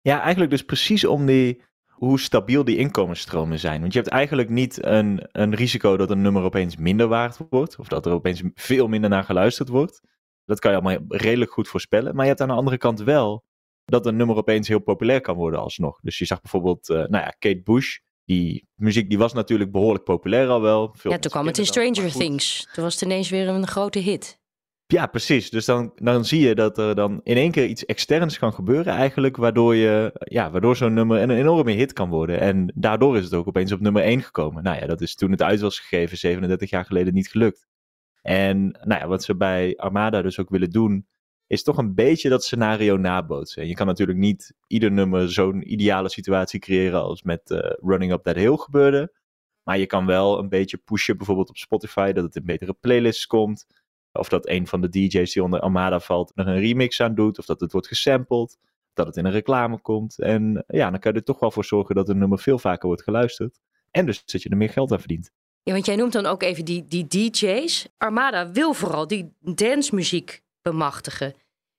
Ja, 0.02 0.22
eigenlijk 0.22 0.52
dus 0.52 0.64
precies 0.64 1.06
om 1.06 1.26
die 1.26 1.62
hoe 1.88 2.20
stabiel 2.20 2.64
die 2.64 2.78
inkomensstromen 2.78 3.60
zijn. 3.60 3.82
Want 3.82 3.94
je 3.94 4.00
hebt 4.00 4.12
eigenlijk 4.12 4.50
niet 4.50 4.86
een, 4.86 5.28
een 5.32 5.56
risico 5.56 5.98
dat 5.98 6.10
een 6.10 6.22
nummer 6.22 6.44
opeens 6.44 6.76
minder 6.76 7.08
waard 7.08 7.38
wordt. 7.50 7.80
Of 7.80 7.88
dat 7.88 8.06
er 8.06 8.12
opeens 8.12 8.42
veel 8.54 8.88
minder 8.88 9.10
naar 9.10 9.24
geluisterd 9.24 9.70
wordt. 9.70 10.02
Dat 10.46 10.60
kan 10.60 10.72
je 10.72 10.78
allemaal 10.78 11.06
redelijk 11.08 11.52
goed 11.52 11.68
voorspellen. 11.68 12.16
Maar 12.16 12.24
je 12.24 12.30
hebt 12.30 12.42
aan 12.42 12.48
de 12.48 12.54
andere 12.54 12.78
kant 12.78 13.00
wel 13.00 13.46
dat 13.86 14.06
een 14.06 14.16
nummer 14.16 14.36
opeens 14.36 14.68
heel 14.68 14.80
populair 14.80 15.22
kan 15.22 15.36
worden 15.36 15.60
alsnog. 15.60 16.00
Dus 16.02 16.18
je 16.18 16.26
zag 16.26 16.42
bijvoorbeeld, 16.42 16.90
uh, 16.90 16.98
nou 16.98 17.24
ja, 17.24 17.30
Kate 17.40 17.62
Bush. 17.64 17.98
Die 18.28 18.68
muziek 18.76 19.10
die 19.10 19.18
was 19.18 19.34
natuurlijk 19.34 19.72
behoorlijk 19.72 20.04
populair 20.04 20.48
al 20.48 20.62
wel. 20.62 20.94
Veel 20.94 21.12
ja, 21.12 21.20
toen 21.20 21.32
kwam 21.32 21.46
het 21.46 21.58
in 21.58 21.66
Stranger 21.66 22.12
Things. 22.12 22.68
Toen 22.74 22.84
was 22.84 22.94
het 22.94 23.04
ineens 23.04 23.30
weer 23.30 23.48
een 23.48 23.68
grote 23.68 24.00
hit. 24.00 24.40
Ja, 24.88 25.08
precies. 25.08 25.50
Dus 25.50 25.66
dan, 25.66 25.92
dan 25.96 26.26
zie 26.26 26.48
je 26.48 26.56
dat 26.56 26.78
er 26.78 26.96
dan 26.96 27.22
in 27.24 27.38
één 27.38 27.52
keer 27.52 27.66
iets 27.66 27.86
externs 27.86 28.38
kan 28.38 28.54
gebeuren 28.54 28.94
eigenlijk, 28.94 29.38
waardoor, 29.38 29.76
je, 29.76 30.12
ja, 30.20 30.52
waardoor 30.52 30.76
zo'n 30.76 30.94
nummer 30.94 31.22
een 31.22 31.30
enorme 31.30 31.72
hit 31.72 31.94
kan 31.94 32.10
worden. 32.10 32.40
En 32.40 32.72
daardoor 32.76 33.18
is 33.18 33.24
het 33.24 33.34
ook 33.34 33.48
opeens 33.48 33.72
op 33.72 33.80
nummer 33.80 34.04
1 34.04 34.22
gekomen. 34.22 34.64
Nou 34.64 34.80
ja, 34.80 34.86
dat 34.86 35.02
is 35.02 35.16
toen 35.16 35.32
het 35.32 35.42
uit 35.42 35.60
was 35.60 35.80
gegeven, 35.80 36.18
37 36.18 36.70
jaar 36.70 36.86
geleden, 36.86 37.14
niet 37.14 37.30
gelukt. 37.30 37.68
En 38.22 38.80
nou 38.84 39.02
ja, 39.02 39.08
wat 39.08 39.24
ze 39.24 39.36
bij 39.36 39.78
Armada 39.78 40.22
dus 40.22 40.40
ook 40.40 40.50
willen 40.50 40.70
doen, 40.70 41.08
is 41.48 41.64
toch 41.64 41.78
een 41.78 41.96
beetje 41.96 42.30
dat 42.30 42.44
scenario 42.44 42.98
nabootsen. 42.98 43.62
En 43.62 43.68
je 43.68 43.74
kan 43.74 43.86
natuurlijk 43.86 44.18
niet 44.18 44.54
ieder 44.68 44.92
nummer 44.92 45.32
zo'n 45.32 45.72
ideale 45.72 46.10
situatie 46.10 46.60
creëren 46.60 47.02
als 47.02 47.24
met 47.24 47.50
uh, 47.50 47.60
Running 47.82 48.12
Up 48.12 48.24
That 48.24 48.36
Hill 48.36 48.58
gebeurde. 48.58 49.14
Maar 49.64 49.78
je 49.78 49.86
kan 49.86 50.06
wel 50.06 50.40
een 50.40 50.50
beetje 50.50 50.78
pushen, 50.78 51.18
bijvoorbeeld 51.18 51.50
op 51.50 51.58
Spotify, 51.58 52.12
dat 52.12 52.24
het 52.24 52.36
in 52.36 52.46
betere 52.46 52.74
playlists 52.74 53.26
komt. 53.26 53.66
Of 54.12 54.30
dat 54.30 54.48
een 54.48 54.68
van 54.68 54.82
de 54.82 54.90
DJ's 54.90 55.34
die 55.34 55.44
onder 55.44 55.60
Armada 55.60 56.00
valt 56.00 56.32
er 56.36 56.48
een 56.48 56.60
remix 56.60 57.02
aan 57.02 57.16
doet. 57.16 57.40
Of 57.40 57.46
dat 57.46 57.60
het 57.60 57.72
wordt 57.72 57.88
gesampled. 57.88 58.58
Dat 58.94 59.08
het 59.08 59.18
in 59.18 59.26
een 59.26 59.32
reclame 59.32 59.82
komt. 59.82 60.20
En 60.20 60.64
ja, 60.68 60.90
dan 60.90 61.00
kan 61.00 61.12
je 61.12 61.18
er 61.18 61.24
toch 61.24 61.40
wel 61.40 61.52
voor 61.52 61.66
zorgen 61.66 61.96
dat 61.96 62.10
een 62.10 62.18
nummer 62.18 62.40
veel 62.40 62.60
vaker 62.60 62.88
wordt 62.88 63.04
geluisterd. 63.04 63.60
En 63.92 64.06
dus 64.06 64.26
dat 64.26 64.42
je 64.42 64.50
er 64.50 64.58
meer 64.58 64.70
geld 64.70 64.92
aan 64.92 65.00
verdient. 65.00 65.32
Ja, 65.64 65.74
want 65.74 65.86
jij 65.86 65.96
noemt 65.96 66.14
dan 66.14 66.26
ook 66.26 66.44
even 66.44 66.66
die, 66.66 66.86
die 66.86 67.08
DJ's. 67.08 67.88
Armada 67.98 68.52
wil 68.52 68.74
vooral 68.74 69.08
die 69.08 69.34
dancemuziek 69.40 70.42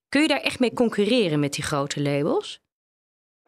Kun 0.08 0.22
je 0.22 0.28
daar 0.28 0.40
echt 0.40 0.60
mee 0.60 0.72
concurreren 0.72 1.40
met 1.40 1.52
die 1.52 1.64
grote 1.64 2.02
labels? 2.02 2.60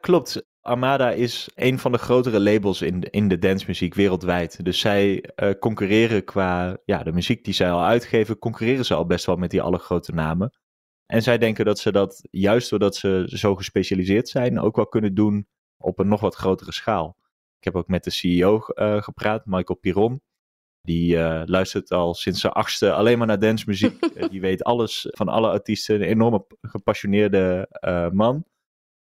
Klopt. 0.01 0.49
Armada 0.61 1.11
is 1.11 1.49
een 1.55 1.79
van 1.79 1.93
de 1.93 1.99
grotere 1.99 2.41
labels 2.41 2.83
in, 2.83 3.01
in 3.01 3.29
de 3.29 3.39
dancemuziek 3.39 3.95
wereldwijd. 3.95 4.65
Dus 4.65 4.81
zij 4.81 5.25
uh, 5.37 5.51
concurreren 5.59 6.25
qua 6.25 6.79
ja, 6.85 7.03
de 7.03 7.13
muziek 7.13 7.45
die 7.45 7.55
zij 7.55 7.71
al 7.71 7.85
uitgeven, 7.85 8.39
concurreren 8.39 8.85
ze 8.85 8.95
al 8.95 9.07
best 9.07 9.27
wel 9.27 9.37
met 9.37 9.51
die 9.51 9.63
alle 9.63 9.79
grote 9.79 10.13
namen. 10.13 10.59
En 11.07 11.23
zij 11.23 11.39
denken 11.39 11.65
dat 11.65 11.79
ze 11.79 11.93
dat, 11.93 12.23
juist 12.31 12.71
doordat 12.71 12.97
ze 12.97 13.23
zo 13.27 13.57
gespecialiseerd 13.57 14.29
zijn, 14.29 14.61
ook 14.61 14.77
wel 14.77 14.87
kunnen 14.87 15.15
doen 15.15 15.47
op 15.77 15.99
een 15.99 16.09
nog 16.09 16.21
wat 16.21 16.35
grotere 16.35 16.73
schaal. 16.73 17.17
Ik 17.59 17.65
heb 17.65 17.77
ook 17.77 17.89
met 17.89 18.05
de 18.05 18.11
CEO 18.11 18.59
eh, 18.59 19.03
gepraat, 19.03 19.47
Michael 19.47 19.79
Piron. 19.79 20.23
Die 20.83 21.17
uh, 21.17 21.43
luistert 21.45 21.91
al 21.91 22.15
sinds 22.15 22.41
zijn 22.41 22.53
achtste 22.53 22.93
alleen 22.93 23.19
maar 23.19 23.27
naar 23.27 23.39
dancemuziek. 23.39 23.99
die 24.31 24.41
weet 24.41 24.65
alles 24.65 25.07
van 25.11 25.29
alle 25.29 25.51
artiesten. 25.51 25.95
Een 25.95 26.09
enorme 26.09 26.47
gepassioneerde 26.61 27.69
man. 28.13 28.45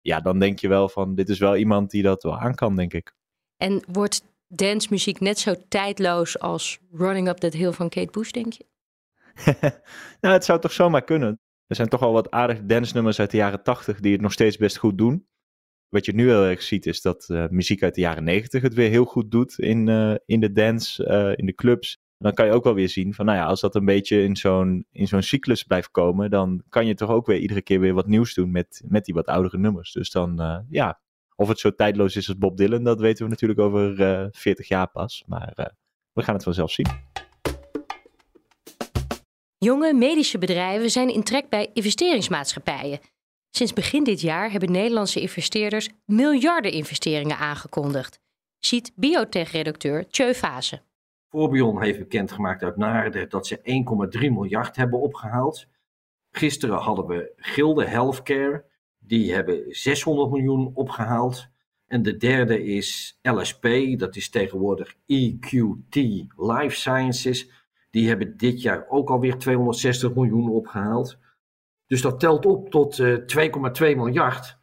ja, 0.00 0.20
dan 0.20 0.38
denk 0.38 0.58
je 0.58 0.68
wel 0.68 0.88
van, 0.88 1.14
dit 1.14 1.28
is 1.28 1.38
wel 1.38 1.56
iemand 1.56 1.90
die 1.90 2.02
dat 2.02 2.22
wel 2.22 2.38
aan 2.38 2.54
kan, 2.54 2.76
denk 2.76 2.92
ik. 2.92 3.14
En 3.56 3.82
wordt 3.92 4.22
dancemuziek 4.48 5.20
net 5.20 5.38
zo 5.38 5.54
tijdloos 5.68 6.38
als 6.38 6.78
Running 6.92 7.28
Up 7.28 7.36
That 7.36 7.52
Hill 7.52 7.72
van 7.72 7.88
Kate 7.88 8.10
Bush, 8.10 8.30
denk 8.30 8.52
je? 8.52 8.66
nou, 10.20 10.34
het 10.34 10.44
zou 10.44 10.60
toch 10.60 10.72
zomaar 10.72 11.04
kunnen. 11.04 11.40
Er 11.66 11.76
zijn 11.76 11.88
toch 11.88 12.02
al 12.02 12.12
wat 12.12 12.30
aardige 12.30 12.66
dance-nummers 12.66 13.20
uit 13.20 13.30
de 13.30 13.36
jaren 13.36 13.62
80 13.62 14.00
die 14.00 14.12
het 14.12 14.20
nog 14.20 14.32
steeds 14.32 14.56
best 14.56 14.76
goed 14.76 14.98
doen. 14.98 15.26
Wat 15.88 16.04
je 16.04 16.14
nu 16.14 16.28
heel 16.28 16.44
erg 16.44 16.62
ziet 16.62 16.86
is 16.86 17.00
dat 17.00 17.28
uh, 17.30 17.44
muziek 17.48 17.82
uit 17.82 17.94
de 17.94 18.00
jaren 18.00 18.24
90 18.24 18.62
het 18.62 18.74
weer 18.74 18.90
heel 18.90 19.04
goed 19.04 19.30
doet 19.30 19.58
in, 19.58 19.86
uh, 19.88 20.14
in 20.26 20.40
de 20.40 20.52
dance, 20.52 21.06
uh, 21.06 21.32
in 21.36 21.46
de 21.46 21.54
clubs. 21.54 21.98
Dan 22.18 22.34
kan 22.34 22.46
je 22.46 22.52
ook 22.52 22.64
wel 22.64 22.74
weer 22.74 22.88
zien 22.88 23.14
van, 23.14 23.24
nou 23.26 23.38
ja, 23.38 23.44
als 23.44 23.60
dat 23.60 23.74
een 23.74 23.84
beetje 23.84 24.22
in 24.22 24.36
zo'n, 24.36 24.86
in 24.90 25.06
zo'n 25.06 25.22
cyclus 25.22 25.62
blijft 25.62 25.90
komen, 25.90 26.30
dan 26.30 26.62
kan 26.68 26.86
je 26.86 26.94
toch 26.94 27.10
ook 27.10 27.26
weer 27.26 27.38
iedere 27.38 27.62
keer 27.62 27.80
weer 27.80 27.94
wat 27.94 28.06
nieuws 28.06 28.34
doen 28.34 28.50
met, 28.50 28.82
met 28.86 29.04
die 29.04 29.14
wat 29.14 29.26
oudere 29.26 29.58
nummers. 29.58 29.92
Dus 29.92 30.10
dan, 30.10 30.64
ja, 30.68 31.00
of 31.36 31.48
het 31.48 31.58
zo 31.58 31.74
tijdloos 31.74 32.16
is 32.16 32.28
als 32.28 32.38
Bob 32.38 32.56
Dylan, 32.56 32.84
dat 32.84 33.00
weten 33.00 33.24
we 33.24 33.30
natuurlijk 33.30 33.60
over 33.60 33.96
40 34.32 34.68
jaar 34.68 34.90
pas. 34.90 35.24
Maar 35.26 35.74
we 36.12 36.22
gaan 36.22 36.34
het 36.34 36.44
vanzelf 36.44 36.70
zien. 36.70 36.86
Jonge 39.58 39.92
medische 39.94 40.38
bedrijven 40.38 40.90
zijn 40.90 41.08
in 41.08 41.22
trek 41.22 41.48
bij 41.48 41.70
investeringsmaatschappijen. 41.72 42.98
Sinds 43.56 43.72
begin 43.72 44.04
dit 44.04 44.20
jaar 44.20 44.50
hebben 44.50 44.72
Nederlandse 44.72 45.20
investeerders 45.20 45.88
miljarden 46.04 46.72
investeringen 46.72 47.38
aangekondigd, 47.38 48.20
ziet 48.58 48.92
biotech-redacteur 48.94 50.08
Tjeu 50.08 50.34
Fase. 50.34 50.82
Forbion 51.28 51.82
heeft 51.82 51.98
bekendgemaakt 51.98 52.62
uit 52.62 52.76
Naarden 52.76 53.28
dat 53.28 53.46
ze 53.46 53.58
1,3 54.18 54.20
miljard 54.20 54.76
hebben 54.76 55.00
opgehaald. 55.00 55.66
Gisteren 56.30 56.78
hadden 56.78 57.06
we 57.06 57.32
Gilde 57.36 57.84
Healthcare, 57.86 58.64
die 58.98 59.32
hebben 59.32 59.64
600 59.68 60.30
miljoen 60.30 60.70
opgehaald. 60.74 61.48
En 61.86 62.02
de 62.02 62.16
derde 62.16 62.64
is 62.64 63.18
LSP, 63.22 63.68
dat 63.96 64.16
is 64.16 64.30
tegenwoordig 64.30 64.94
EQT 65.06 65.94
Life 66.36 66.76
Sciences. 66.76 67.50
Die 67.90 68.08
hebben 68.08 68.36
dit 68.36 68.62
jaar 68.62 68.86
ook 68.88 69.10
alweer 69.10 69.38
260 69.38 70.14
miljoen 70.14 70.50
opgehaald. 70.50 71.18
Dus 71.86 72.02
dat 72.02 72.20
telt 72.20 72.46
op 72.46 72.70
tot 72.70 72.98
uh, 72.98 73.14
eh, 73.14 73.92
2,2 73.92 73.96
miljard. 73.96 74.56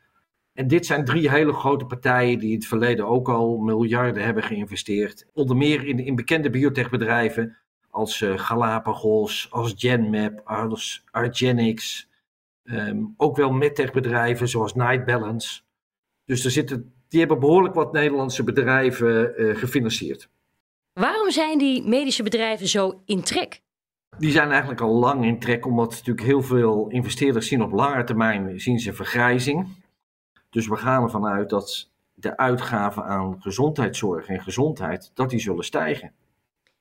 En 0.54 0.68
dit 0.68 0.86
zijn 0.86 1.06
drie 1.06 1.30
hele 1.30 1.54
grote 1.54 1.86
partijen 1.86 2.40
die 2.40 2.50
in 2.50 2.56
het 2.56 2.68
verleden 2.68 3.08
ook 3.08 3.30
al 3.30 3.58
miljarden 3.58 4.24
hebben 4.24 4.44
geïnvesteerd. 4.44 5.26
Onder 5.34 5.58
meer 5.58 5.88
in, 5.88 6.00
in 6.00 6.16
bekende 6.16 6.50
biotechbedrijven 6.50 7.58
als 7.90 8.22
uh, 8.22 8.38
Galapagos, 8.38 9.48
als 9.52 9.74
Genmap, 9.78 10.42
als 10.44 11.04
Argenix. 11.12 12.10
Um, 12.64 13.14
ook 13.18 13.36
wel 13.36 13.52
medtechbedrijven 13.52 14.48
zoals 14.48 14.74
Night 14.74 15.06
Balance. 15.06 15.62
Dus 16.26 16.46
er 16.46 16.52
zitten, 16.52 16.94
die 17.08 17.20
hebben 17.20 17.40
behoorlijk 17.40 17.74
wat 17.74 17.94
Nederlandse 17.94 18.44
bedrijven 18.44 19.34
uh, 19.38 19.58
gefinancierd. 19.58 20.30
Waarom 20.94 21.32
zijn 21.32 21.58
die 21.58 21.88
medische 21.88 22.24
bedrijven 22.24 22.68
zo 22.68 23.02
in 23.06 23.24
trek? 23.24 23.62
Die 24.18 24.32
zijn 24.32 24.50
eigenlijk 24.50 24.82
al 24.82 24.94
lang 24.94 25.26
in 25.26 25.40
trek, 25.40 25.66
omdat 25.66 25.90
natuurlijk 25.90 26.26
heel 26.26 26.42
veel 26.42 26.88
investeerders 26.88 27.48
zien 27.48 27.62
op 27.62 27.72
lange 27.72 28.04
termijn 28.04 28.60
zien 28.60 28.80
ze 28.80 28.94
vergrijzing. 28.94 29.68
Dus 30.50 30.68
we 30.68 30.76
gaan 30.76 31.04
ervan 31.04 31.26
uit 31.26 31.50
dat 31.50 31.90
de 32.14 32.38
uitgaven 32.38 33.04
aan 33.04 33.42
gezondheidszorg 33.42 34.28
en 34.28 34.42
gezondheid, 34.42 35.12
dat 35.14 35.30
die 35.30 35.40
zullen 35.40 35.64
stijgen. 35.64 36.14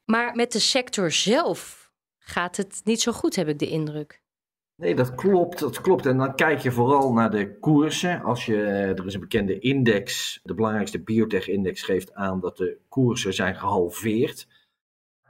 Maar 0.04 0.34
met 0.34 0.52
de 0.52 0.58
sector 0.58 1.10
zelf 1.10 1.90
gaat 2.18 2.56
het 2.56 2.80
niet 2.84 3.00
zo 3.00 3.12
goed, 3.12 3.37
heb 3.37 3.49
ik 3.49 3.58
de 3.58 3.68
indruk. 3.68 4.20
Nee, 4.76 4.94
dat 4.94 5.14
klopt, 5.14 5.58
dat 5.58 5.80
klopt. 5.80 6.06
En 6.06 6.16
dan 6.16 6.34
kijk 6.34 6.58
je 6.58 6.72
vooral 6.72 7.12
naar 7.12 7.30
de 7.30 7.58
koersen. 7.58 8.22
Als 8.22 8.46
je, 8.46 8.56
er 8.96 9.06
is 9.06 9.14
een 9.14 9.20
bekende 9.20 9.58
index, 9.58 10.40
de 10.42 10.54
belangrijkste 10.54 11.00
biotech-index 11.00 11.82
geeft 11.82 12.14
aan 12.14 12.40
dat 12.40 12.56
de 12.56 12.78
koersen 12.88 13.34
zijn 13.34 13.56
gehalveerd. 13.56 14.49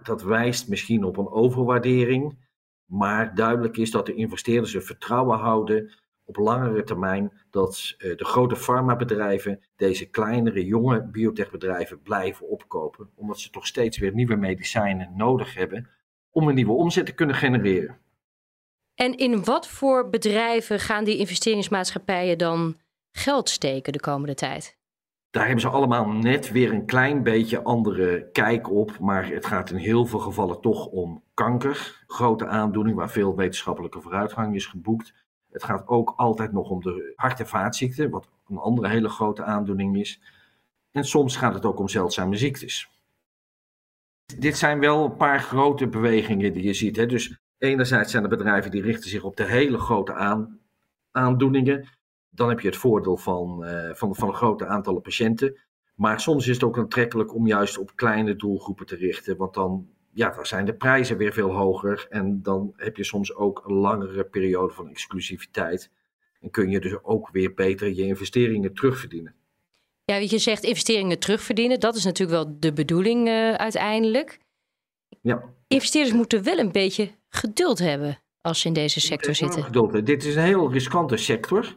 Dat 0.03 0.23
wijst 0.23 0.69
misschien 0.69 1.05
op 1.05 1.17
een 1.17 1.31
overwaardering, 1.31 2.39
maar 2.85 3.35
duidelijk 3.35 3.77
is 3.77 3.91
dat 3.91 4.07
de 4.07 4.15
investeerders 4.15 4.75
er 4.75 4.83
vertrouwen 4.83 5.39
houden 5.39 5.93
op 6.25 6.37
langere 6.37 6.83
termijn 6.83 7.33
dat 7.51 7.95
uh, 7.99 8.17
de 8.17 8.25
grote 8.25 8.57
farmabedrijven 8.57 9.61
deze 9.77 10.11
kleinere, 10.11 10.65
jonge 10.65 11.03
biotechbedrijven 11.03 12.03
blijven 12.03 12.49
opkopen, 12.49 13.11
omdat 13.15 13.41
ze 13.41 13.51
toch 13.51 13.67
steeds 13.67 13.99
weer 13.99 14.15
nieuwe 14.15 14.37
medicijnen 14.37 15.13
nodig 15.17 15.55
hebben 15.55 15.89
om 16.31 16.49
een 16.49 16.55
nieuwe 16.55 16.73
omzet 16.73 17.07
te 17.07 17.15
kunnen 17.15 17.37
genereren. 17.37 17.99
En 18.95 19.17
in 19.17 19.45
wat 19.45 19.69
voor 19.69 20.11
bedrijven 20.11 20.81
gaan 20.81 21.05
die 21.05 21.19
investeringsmaatschappijen 21.19 22.39
dan 22.39 22.77
geld 23.13 23.49
steken 23.49 23.93
de 23.93 24.01
komende 24.01 24.35
tijd? 24.35 24.80
Daar 25.31 25.45
hebben 25.45 25.61
ze 25.61 25.69
allemaal 25.69 26.09
net 26.09 26.51
weer 26.51 26.73
een 26.73 26.87
klein 26.87 27.23
beetje 27.23 27.63
andere 27.63 28.29
kijk 28.33 28.71
op. 28.71 28.99
Maar 28.99 29.29
het 29.29 29.47
gaat 29.47 29.71
in 29.71 29.77
heel 29.77 30.07
veel 30.07 30.19
gevallen 30.19 30.61
toch 30.61 30.87
om 30.87 31.23
kanker. 31.35 32.05
Grote 32.07 32.47
aandoening 32.47 32.97
waar 32.97 33.11
veel 33.11 33.37
wetenschappelijke 33.37 34.01
vooruitgang 34.01 34.55
is 34.55 34.67
geboekt. 34.67 35.15
Het 35.51 35.65
gaat 35.65 35.89
ook 35.89 36.13
altijd 36.17 36.53
nog 36.53 36.71
om 36.71 36.81
de 36.81 37.13
hart- 37.17 37.41
en 37.41 37.49
vaatziekten, 37.49 38.11
wat 38.11 38.29
een 38.49 38.57
andere 38.57 38.89
hele 38.89 39.09
grote 39.09 39.45
aandoening 39.45 39.97
is. 39.97 40.21
En 40.91 41.05
soms 41.05 41.37
gaat 41.37 41.55
het 41.55 41.65
ook 41.65 41.79
om 41.79 41.89
zeldzame 41.89 42.37
ziektes. 42.37 42.91
Dit 44.39 44.59
zijn 44.59 44.81
wel 44.81 45.05
een 45.05 45.17
paar 45.17 45.41
grote 45.41 45.89
bewegingen 45.89 46.53
die 46.53 46.63
je 46.63 46.75
ziet. 46.75 46.97
Hè? 46.97 47.07
Dus 47.07 47.39
enerzijds 47.59 48.11
zijn 48.11 48.23
er 48.23 48.29
bedrijven 48.29 48.71
die 48.71 48.83
richten 48.83 49.11
zich 49.11 49.23
op 49.23 49.37
de 49.37 49.45
hele 49.45 49.79
grote 49.79 50.15
aan, 50.15 50.59
aandoeningen. 51.11 51.89
Dan 52.31 52.49
heb 52.49 52.61
je 52.61 52.69
het 52.69 52.77
voordeel 52.77 53.17
van, 53.17 53.65
uh, 53.65 53.95
van, 53.95 54.15
van 54.15 54.29
een 54.29 54.35
grote 54.35 54.67
aantallen 54.67 55.03
patiënten. 55.03 55.59
Maar 55.95 56.21
soms 56.21 56.47
is 56.49 56.55
het 56.55 56.65
ook 56.65 56.79
aantrekkelijk 56.79 57.35
om 57.35 57.47
juist 57.47 57.79
op 57.79 57.97
kleine 57.97 58.37
doelgroepen 58.37 58.87
te 58.87 58.97
richten. 58.97 59.37
Want 59.37 59.55
dan, 59.55 59.89
ja, 60.13 60.31
dan 60.31 60.47
zijn 60.47 60.65
de 60.65 60.75
prijzen 60.75 61.17
weer 61.17 61.33
veel 61.33 61.51
hoger. 61.51 62.07
En 62.11 62.43
dan 62.43 62.73
heb 62.77 62.97
je 62.97 63.05
soms 63.05 63.35
ook 63.35 63.63
een 63.67 63.75
langere 63.75 64.25
periode 64.25 64.73
van 64.73 64.89
exclusiviteit. 64.89 65.91
En 66.41 66.51
kun 66.51 66.71
je 66.71 66.81
dus 66.81 67.03
ook 67.03 67.31
weer 67.31 67.55
beter 67.55 67.89
je 67.95 68.03
investeringen 68.03 68.75
terugverdienen. 68.75 69.35
Ja, 70.05 70.17
je 70.17 70.39
zegt 70.39 70.63
investeringen 70.63 71.19
terugverdienen. 71.19 71.81
Dat 71.81 71.97
is 71.97 72.05
natuurlijk 72.05 72.45
wel 72.45 72.57
de 72.59 72.73
bedoeling 72.73 73.29
uh, 73.29 73.55
uiteindelijk. 73.55 74.39
Ja. 75.21 75.43
Investeerders 75.67 76.17
moeten 76.17 76.43
wel 76.43 76.59
een 76.59 76.73
beetje 76.73 77.11
geduld 77.29 77.79
hebben 77.79 78.19
als 78.41 78.61
ze 78.61 78.67
in 78.67 78.73
deze 78.73 79.01
sector 79.01 79.35
zitten. 79.35 79.63
Geduld. 79.63 80.07
Dit 80.07 80.25
is 80.25 80.35
een 80.35 80.43
heel 80.43 80.73
riskante 80.73 81.17
sector. 81.17 81.77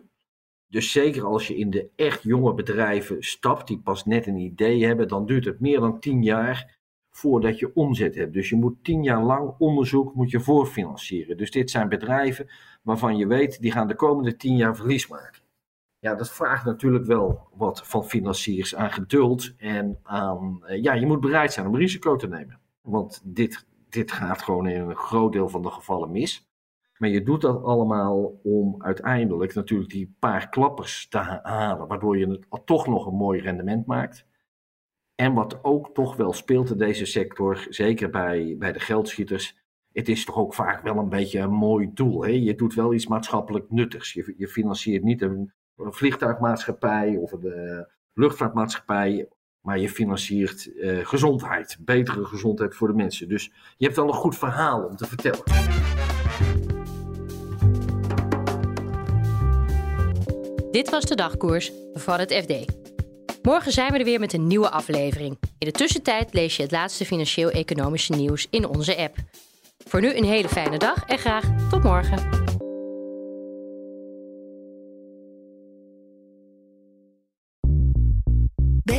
Dus 0.73 0.91
zeker 0.91 1.25
als 1.25 1.47
je 1.47 1.55
in 1.55 1.69
de 1.69 1.89
echt 1.95 2.23
jonge 2.23 2.53
bedrijven 2.53 3.23
stapt, 3.23 3.67
die 3.67 3.79
pas 3.79 4.05
net 4.05 4.27
een 4.27 4.37
idee 4.37 4.85
hebben, 4.85 5.07
dan 5.07 5.25
duurt 5.25 5.45
het 5.45 5.59
meer 5.59 5.79
dan 5.79 5.99
tien 5.99 6.23
jaar 6.23 6.77
voordat 7.11 7.59
je 7.59 7.75
omzet 7.75 8.15
hebt. 8.15 8.33
Dus 8.33 8.49
je 8.49 8.55
moet 8.55 8.83
tien 8.83 9.03
jaar 9.03 9.23
lang 9.23 9.55
onderzoek 9.57 10.13
moet 10.13 10.31
je 10.31 10.39
voorfinancieren. 10.39 11.37
Dus 11.37 11.51
dit 11.51 11.71
zijn 11.71 11.89
bedrijven 11.89 12.49
waarvan 12.81 13.17
je 13.17 13.27
weet, 13.27 13.61
die 13.61 13.71
gaan 13.71 13.87
de 13.87 13.95
komende 13.95 14.35
tien 14.35 14.55
jaar 14.55 14.75
verlies 14.75 15.07
maken. 15.07 15.41
Ja, 15.99 16.15
dat 16.15 16.31
vraagt 16.31 16.65
natuurlijk 16.65 17.05
wel 17.05 17.47
wat 17.55 17.87
van 17.87 18.05
financiers 18.05 18.75
aan 18.75 18.91
geduld 18.91 19.53
en 19.57 19.99
aan, 20.03 20.63
eh, 20.65 20.83
ja, 20.83 20.93
je 20.93 21.05
moet 21.05 21.21
bereid 21.21 21.53
zijn 21.53 21.67
om 21.67 21.75
risico 21.75 22.15
te 22.15 22.27
nemen. 22.27 22.59
Want 22.81 23.21
dit, 23.23 23.65
dit 23.89 24.11
gaat 24.11 24.41
gewoon 24.41 24.67
in 24.67 24.81
een 24.81 24.95
groot 24.95 25.31
deel 25.31 25.49
van 25.49 25.61
de 25.61 25.69
gevallen 25.69 26.11
mis. 26.11 26.47
Maar 27.03 27.11
je 27.11 27.23
doet 27.23 27.41
dat 27.41 27.63
allemaal 27.63 28.39
om 28.43 28.75
uiteindelijk 28.77 29.53
natuurlijk 29.53 29.89
die 29.89 30.15
paar 30.19 30.49
klappers 30.49 31.07
te 31.07 31.17
halen, 31.43 31.87
waardoor 31.87 32.17
je 32.17 32.27
het 32.27 32.65
toch 32.65 32.87
nog 32.87 33.05
een 33.05 33.15
mooi 33.15 33.41
rendement 33.41 33.85
maakt. 33.85 34.25
En 35.15 35.33
wat 35.33 35.63
ook 35.63 35.93
toch 35.93 36.15
wel 36.15 36.33
speelt 36.33 36.69
in 36.69 36.77
deze 36.77 37.05
sector, 37.05 37.65
zeker 37.69 38.09
bij, 38.09 38.55
bij 38.59 38.71
de 38.71 38.79
geldschieters, 38.79 39.57
het 39.91 40.09
is 40.09 40.25
toch 40.25 40.37
ook 40.37 40.53
vaak 40.53 40.83
wel 40.83 40.97
een 40.97 41.09
beetje 41.09 41.39
een 41.39 41.53
mooi 41.53 41.89
doel. 41.93 42.23
Hè? 42.23 42.29
Je 42.29 42.55
doet 42.55 42.73
wel 42.73 42.93
iets 42.93 43.07
maatschappelijk 43.07 43.71
nuttigs. 43.71 44.13
Je, 44.13 44.33
je 44.37 44.47
financiert 44.47 45.03
niet 45.03 45.21
een, 45.21 45.53
een 45.75 45.93
vliegtuigmaatschappij 45.93 47.15
of 47.15 47.31
een 47.31 47.45
uh, 47.45 47.79
luchtvaartmaatschappij, 48.13 49.27
maar 49.59 49.79
je 49.79 49.89
financiert 49.89 50.71
uh, 50.75 51.05
gezondheid, 51.05 51.77
betere 51.79 52.25
gezondheid 52.25 52.75
voor 52.75 52.87
de 52.87 52.93
mensen. 52.93 53.29
Dus 53.29 53.51
je 53.77 53.85
hebt 53.85 53.97
wel 53.97 54.07
een 54.07 54.13
goed 54.13 54.37
verhaal 54.37 54.83
om 54.83 54.95
te 54.95 55.05
vertellen. 55.05 55.43
Dit 60.73 60.89
was 60.89 61.03
de 61.03 61.15
dagkoers 61.15 61.71
van 61.93 62.19
het 62.19 62.33
FD. 62.33 62.53
Morgen 63.41 63.71
zijn 63.71 63.91
we 63.91 63.97
er 63.97 64.05
weer 64.05 64.19
met 64.19 64.33
een 64.33 64.47
nieuwe 64.47 64.69
aflevering. 64.69 65.37
In 65.57 65.67
de 65.67 65.71
tussentijd 65.71 66.33
lees 66.33 66.55
je 66.55 66.61
het 66.61 66.71
laatste 66.71 67.05
financieel-economische 67.05 68.13
nieuws 68.13 68.47
in 68.49 68.67
onze 68.67 68.97
app. 68.97 69.15
Voor 69.87 70.01
nu 70.01 70.15
een 70.15 70.23
hele 70.23 70.49
fijne 70.49 70.77
dag 70.77 71.03
en 71.05 71.17
graag 71.17 71.69
tot 71.69 71.83
morgen. 71.83 72.42